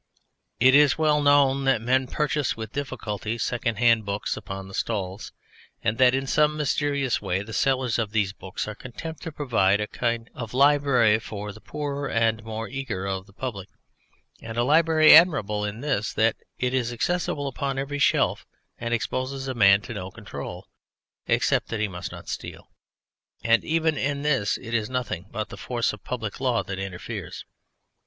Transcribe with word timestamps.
It 0.59 0.73
is 0.73 0.97
well 0.97 1.21
known 1.21 1.65
that 1.65 1.79
men 1.79 2.07
purchase 2.07 2.57
with 2.57 2.73
difficulty 2.73 3.37
second 3.37 3.75
hand 3.75 4.03
books 4.03 4.35
upon 4.35 4.67
the 4.67 4.73
stalls, 4.73 5.31
and 5.83 5.99
that 5.99 6.15
in 6.15 6.25
some 6.25 6.57
mysterious 6.57 7.21
way 7.21 7.43
the 7.43 7.53
sellers 7.53 7.99
of 7.99 8.09
these 8.09 8.33
books 8.33 8.67
are 8.67 8.73
content 8.73 9.21
to 9.21 9.31
provide 9.31 9.79
a 9.79 9.85
kind 9.85 10.27
of 10.33 10.55
library 10.55 11.19
for 11.19 11.51
the 11.51 11.61
poorer 11.61 12.09
and 12.09 12.43
more 12.43 12.67
eager 12.67 13.05
of 13.05 13.27
the 13.27 13.31
public, 13.31 13.69
and 14.41 14.57
a 14.57 14.63
library 14.63 15.13
admirable 15.13 15.63
in 15.63 15.81
this, 15.81 16.11
that 16.13 16.35
it 16.57 16.73
is 16.73 16.91
accessible 16.91 17.45
upon 17.47 17.77
every 17.77 17.99
shelf 17.99 18.47
and 18.79 18.95
exposes 18.95 19.47
a 19.47 19.53
man 19.53 19.81
to 19.81 19.93
no 19.93 20.09
control, 20.09 20.65
except 21.27 21.67
that 21.67 21.79
he 21.79 21.87
must 21.87 22.11
not 22.11 22.27
steal, 22.27 22.71
and 23.43 23.63
even 23.63 23.95
in 23.97 24.23
this 24.23 24.57
it 24.63 24.73
is 24.73 24.89
nothing 24.89 25.27
but 25.29 25.49
the 25.49 25.57
force 25.57 25.93
of 25.93 26.03
public 26.03 26.39
law 26.39 26.63
that 26.63 26.79
interferes. 26.79 27.45